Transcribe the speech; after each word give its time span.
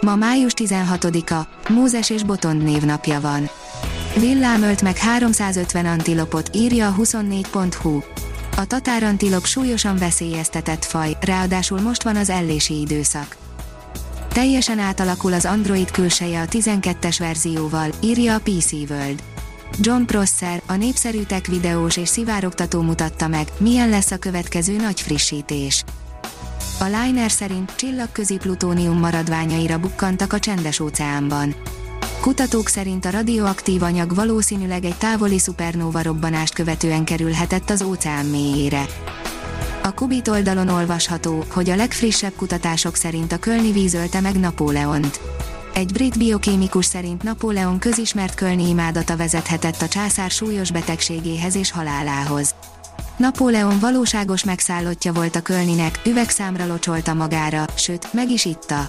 Ma 0.00 0.16
május 0.16 0.52
16-a, 0.56 1.70
Mózes 1.72 2.10
és 2.10 2.22
Botond 2.22 2.62
névnapja 2.62 3.20
van. 3.20 3.48
Villám 4.16 4.62
ölt 4.62 4.82
meg 4.82 4.96
350 4.96 5.86
antilopot, 5.86 6.50
írja 6.56 6.88
a 6.88 6.94
24.hu. 6.94 8.00
A 8.56 8.66
tatárantilop 8.66 9.44
súlyosan 9.44 9.96
veszélyeztetett 9.96 10.84
faj, 10.84 11.16
ráadásul 11.20 11.80
most 11.80 12.02
van 12.02 12.16
az 12.16 12.30
ellési 12.30 12.80
időszak. 12.80 13.36
Teljesen 14.28 14.78
átalakul 14.78 15.32
az 15.32 15.44
Android 15.44 15.90
külseje 15.90 16.40
a 16.40 16.46
12-es 16.46 17.16
verzióval, 17.18 17.90
írja 18.00 18.34
a 18.34 18.40
PC 18.40 18.72
World. 18.72 19.22
John 19.80 20.02
Prosser, 20.02 20.62
a 20.66 20.74
népszerű 20.74 21.22
tech 21.22 21.50
videós 21.50 21.96
és 21.96 22.08
szivárogtató 22.08 22.80
mutatta 22.80 23.28
meg, 23.28 23.48
milyen 23.58 23.88
lesz 23.88 24.10
a 24.10 24.16
következő 24.16 24.76
nagy 24.76 25.00
frissítés. 25.00 25.84
A 26.80 26.84
Liner 26.84 27.30
szerint 27.30 27.74
csillagközi 27.76 28.36
plutónium 28.36 28.98
maradványaira 28.98 29.78
bukkantak 29.78 30.32
a 30.32 30.38
csendes 30.38 30.80
óceánban. 30.80 31.54
Kutatók 32.20 32.68
szerint 32.68 33.04
a 33.04 33.10
radioaktív 33.10 33.82
anyag 33.82 34.14
valószínűleg 34.14 34.84
egy 34.84 34.96
távoli 34.98 35.38
szupernóva 35.38 36.02
robbanást 36.02 36.54
követően 36.54 37.04
kerülhetett 37.04 37.70
az 37.70 37.82
óceán 37.82 38.26
mélyére. 38.26 38.86
A 39.82 39.94
Kubit 39.94 40.28
oldalon 40.28 40.68
olvasható, 40.68 41.44
hogy 41.50 41.70
a 41.70 41.76
legfrissebb 41.76 42.32
kutatások 42.36 42.94
szerint 42.94 43.32
a 43.32 43.38
kölni 43.38 43.72
víz 43.72 43.94
ölte 43.94 44.20
meg 44.20 44.38
Napóleont. 44.38 45.20
Egy 45.74 45.92
brit 45.92 46.18
biokémikus 46.18 46.84
szerint 46.84 47.22
Napóleon 47.22 47.78
közismert 47.78 48.34
kölni 48.34 48.68
imádata 48.68 49.16
vezethetett 49.16 49.82
a 49.82 49.88
császár 49.88 50.30
súlyos 50.30 50.70
betegségéhez 50.70 51.56
és 51.56 51.70
halálához. 51.70 52.54
Napóleon 53.18 53.78
valóságos 53.78 54.44
megszállottja 54.44 55.12
volt 55.12 55.36
a 55.36 55.40
Kölninek, 55.40 56.00
üvegszámra 56.06 56.66
locsolta 56.66 57.14
magára, 57.14 57.64
sőt, 57.76 58.12
meg 58.12 58.30
is 58.30 58.44
itta. 58.44 58.88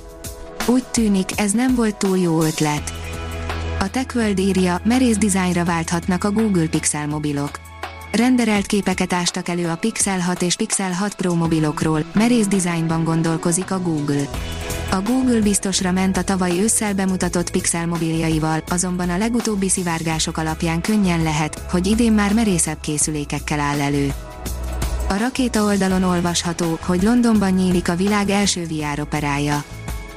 Úgy 0.67 0.83
tűnik, 0.83 1.39
ez 1.39 1.51
nem 1.51 1.75
volt 1.75 1.95
túl 1.95 2.17
jó 2.17 2.41
ötlet. 2.41 2.93
A 3.79 3.89
TechWorld 3.89 4.39
írja, 4.39 4.81
merész 4.83 5.17
dizájnra 5.17 5.65
válthatnak 5.65 6.23
a 6.23 6.31
Google 6.31 6.67
Pixel 6.67 7.07
mobilok. 7.07 7.59
Renderelt 8.11 8.65
képeket 8.65 9.13
ástak 9.13 9.47
elő 9.47 9.67
a 9.67 9.75
Pixel 9.75 10.19
6 10.19 10.41
és 10.41 10.55
Pixel 10.55 10.91
6 10.91 11.15
Pro 11.15 11.35
mobilokról, 11.35 12.05
merész 12.13 12.47
dizájnban 12.47 13.03
gondolkozik 13.03 13.71
a 13.71 13.81
Google. 13.81 14.29
A 14.91 15.01
Google 15.01 15.39
biztosra 15.41 15.91
ment 15.91 16.17
a 16.17 16.23
tavaly 16.23 16.59
ősszel 16.59 16.93
bemutatott 16.93 17.51
Pixel 17.51 17.87
mobiljaival, 17.87 18.63
azonban 18.69 19.09
a 19.09 19.17
legutóbbi 19.17 19.69
szivárgások 19.69 20.37
alapján 20.37 20.81
könnyen 20.81 21.23
lehet, 21.23 21.61
hogy 21.71 21.87
idén 21.87 22.13
már 22.13 22.33
merészebb 22.33 22.79
készülékekkel 22.79 23.59
áll 23.59 23.79
elő. 23.79 24.13
A 25.09 25.17
rakéta 25.17 25.63
oldalon 25.63 26.03
olvasható, 26.03 26.79
hogy 26.81 27.03
Londonban 27.03 27.51
nyílik 27.51 27.89
a 27.89 27.95
világ 27.95 28.29
első 28.29 28.65
VR 28.65 28.99
operája. 28.99 29.63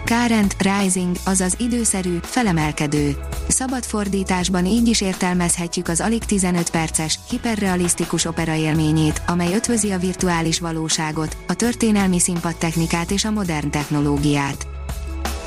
Current, 0.05 0.57
Rising, 0.59 1.17
azaz 1.25 1.55
időszerű, 1.59 2.19
felemelkedő. 2.23 3.17
Szabad 3.49 3.85
fordításban 3.85 4.67
így 4.67 4.89
is 4.89 5.01
értelmezhetjük 5.01 5.89
az 5.89 6.01
alig 6.01 6.25
15 6.25 6.71
perces, 6.71 7.19
hiperrealisztikus 7.31 8.25
opera 8.25 8.55
élményét, 8.55 9.23
amely 9.27 9.55
ötvözi 9.55 9.91
a 9.91 9.99
virtuális 9.99 10.61
valóságot, 10.61 11.37
a 11.47 11.55
történelmi 11.55 12.19
színpadtechnikát 12.19 13.11
és 13.11 13.25
a 13.25 13.31
modern 13.31 13.71
technológiát. 13.71 14.72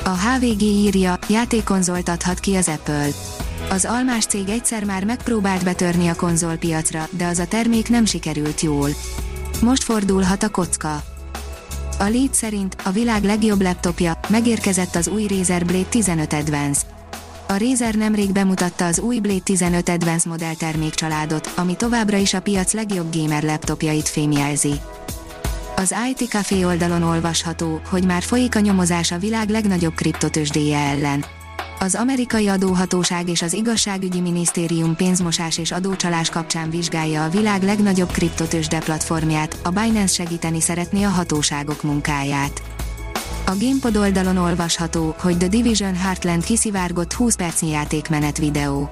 A 0.07 0.17
HVG 0.17 0.61
írja, 0.61 1.19
játékkonzolt 1.29 2.09
adhat 2.09 2.39
ki 2.39 2.55
az 2.55 2.67
Apple. 2.67 3.07
Az 3.69 3.85
almás 3.85 4.25
cég 4.25 4.49
egyszer 4.49 4.83
már 4.83 5.03
megpróbált 5.03 5.63
betörni 5.63 6.07
a 6.07 6.15
konzolpiacra, 6.15 7.07
de 7.11 7.25
az 7.25 7.39
a 7.39 7.45
termék 7.45 7.89
nem 7.89 8.05
sikerült 8.05 8.61
jól. 8.61 8.89
Most 9.61 9.83
fordulhat 9.83 10.43
a 10.43 10.49
kocka. 10.49 11.03
A 11.99 12.03
Lead 12.03 12.33
szerint 12.33 12.75
a 12.83 12.91
világ 12.91 13.23
legjobb 13.23 13.61
laptopja, 13.61 14.19
megérkezett 14.27 14.95
az 14.95 15.07
új 15.07 15.27
Razer 15.27 15.65
Blade 15.65 15.89
15 15.89 16.33
Advance. 16.33 16.81
A 17.47 17.57
Razer 17.57 17.95
nemrég 17.95 18.31
bemutatta 18.31 18.85
az 18.85 18.99
új 18.99 19.19
Blade 19.19 19.39
15 19.43 19.89
Advance 19.89 20.29
modell 20.29 20.55
termékcsaládot, 20.55 21.53
ami 21.55 21.75
továbbra 21.75 22.17
is 22.17 22.33
a 22.33 22.41
piac 22.41 22.73
legjobb 22.73 23.15
gamer 23.15 23.43
laptopjait 23.43 24.07
fémjelzi. 24.07 24.73
Az 25.75 25.95
IT 26.09 26.29
Café 26.29 26.63
oldalon 26.63 27.03
olvasható, 27.03 27.81
hogy 27.89 28.05
már 28.05 28.23
folyik 28.23 28.55
a 28.55 28.59
nyomozás 28.59 29.11
a 29.11 29.17
világ 29.17 29.49
legnagyobb 29.49 29.93
kriptotősdéje 29.93 30.77
ellen. 30.77 31.25
Az 31.79 31.95
amerikai 31.95 32.47
adóhatóság 32.47 33.29
és 33.29 33.41
az 33.41 33.53
igazságügyi 33.53 34.19
minisztérium 34.19 34.95
pénzmosás 34.95 35.57
és 35.57 35.71
adócsalás 35.71 36.29
kapcsán 36.29 36.69
vizsgálja 36.69 37.23
a 37.23 37.29
világ 37.29 37.63
legnagyobb 37.63 38.11
kriptotősde 38.11 38.79
platformját, 38.79 39.57
a 39.63 39.69
Binance 39.69 40.13
segíteni 40.13 40.61
szeretné 40.61 41.03
a 41.03 41.09
hatóságok 41.09 41.83
munkáját. 41.83 42.61
A 43.45 43.51
Gamepod 43.59 43.97
oldalon 43.97 44.37
olvasható, 44.37 45.15
hogy 45.19 45.37
The 45.37 45.47
Division 45.47 45.95
Heartland 45.95 46.43
kiszivárgott 46.43 47.13
20 47.13 47.35
percnyi 47.35 47.69
játékmenet 47.69 48.37
videó. 48.37 48.89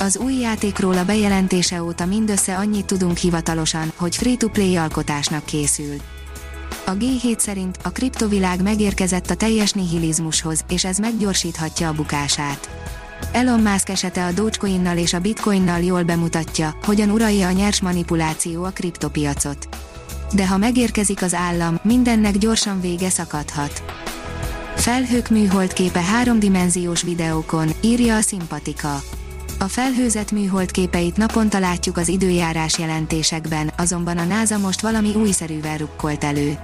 Az 0.00 0.16
új 0.16 0.34
játékról 0.34 0.98
a 0.98 1.04
bejelentése 1.04 1.82
óta 1.82 2.06
mindössze 2.06 2.56
annyit 2.56 2.86
tudunk 2.86 3.16
hivatalosan, 3.16 3.92
hogy 3.96 4.16
free-to-play 4.16 4.76
alkotásnak 4.76 5.44
készül. 5.44 5.96
A 6.86 6.90
G7 6.90 7.38
szerint 7.38 7.78
a 7.82 7.90
kriptovilág 7.90 8.62
megérkezett 8.62 9.30
a 9.30 9.34
teljes 9.34 9.72
nihilizmushoz, 9.72 10.64
és 10.68 10.84
ez 10.84 10.98
meggyorsíthatja 10.98 11.88
a 11.88 11.92
bukását. 11.92 12.70
Elon 13.32 13.60
Musk 13.60 13.88
esete 13.88 14.24
a 14.24 14.32
Dogecoinnal 14.32 14.96
és 14.96 15.12
a 15.12 15.20
Bitcoinnal 15.20 15.80
jól 15.80 16.02
bemutatja, 16.02 16.76
hogyan 16.82 17.10
uralja 17.10 17.48
a 17.48 17.52
nyers 17.52 17.80
manipuláció 17.80 18.64
a 18.64 18.70
kriptopiacot. 18.70 19.68
De 20.34 20.46
ha 20.46 20.56
megérkezik 20.56 21.22
az 21.22 21.34
állam, 21.34 21.78
mindennek 21.82 22.38
gyorsan 22.38 22.80
vége 22.80 23.10
szakadhat. 23.10 23.82
Felhők 24.76 25.28
műholdképe 25.28 26.00
háromdimenziós 26.00 27.02
videókon, 27.02 27.70
írja 27.80 28.16
a 28.16 28.20
Simpatika. 28.20 29.02
A 29.62 29.68
felhőzet 29.68 30.30
műhold 30.30 30.70
képeit 30.70 31.16
naponta 31.16 31.58
látjuk 31.58 31.96
az 31.96 32.08
időjárás 32.08 32.78
jelentésekben, 32.78 33.72
azonban 33.76 34.18
a 34.18 34.24
NASA 34.24 34.58
most 34.58 34.80
valami 34.80 35.14
újszerűvel 35.14 35.76
rukkolt 35.76 36.24
elő. 36.24 36.58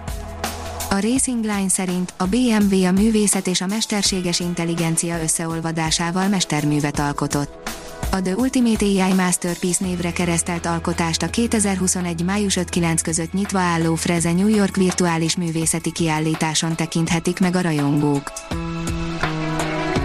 A 0.90 1.00
Racing 1.00 1.44
Line 1.44 1.68
szerint 1.68 2.14
a 2.16 2.26
BMW 2.26 2.84
a 2.84 2.90
művészet 2.90 3.46
és 3.46 3.60
a 3.60 3.66
mesterséges 3.66 4.40
intelligencia 4.40 5.22
összeolvadásával 5.22 6.28
mesterművet 6.28 6.98
alkotott. 6.98 7.70
A 8.10 8.22
The 8.22 8.36
Ultimate 8.36 8.84
AI 8.84 9.12
Masterpiece 9.12 9.84
névre 9.84 10.12
keresztelt 10.12 10.66
alkotást 10.66 11.22
a 11.22 11.30
2021. 11.30 12.24
május 12.24 12.58
5-9 12.60 12.98
között 13.02 13.32
nyitva 13.32 13.58
álló 13.58 13.94
Freze 13.94 14.32
New 14.32 14.48
York 14.48 14.76
virtuális 14.76 15.36
művészeti 15.36 15.92
kiállításon 15.92 16.76
tekinthetik 16.76 17.40
meg 17.40 17.56
a 17.56 17.60
rajongók. 17.60 18.32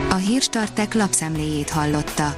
A 0.10 0.16
Hírstartek 0.16 0.94
lapszemléjét 0.94 1.70
hallotta. 1.70 2.38